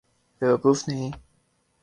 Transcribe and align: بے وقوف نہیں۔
بے 0.41 0.47
وقوف 0.53 0.79
نہیں۔ 0.87 1.11